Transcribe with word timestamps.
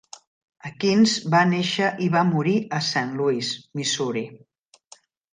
Akins 0.67 1.11
va 1.33 1.41
néixer 1.49 1.89
i 2.05 2.07
va 2.15 2.23
morir 2.29 2.55
a 2.77 2.79
Saint 2.87 3.11
Louis, 3.19 3.51
Missouri. 3.81 4.25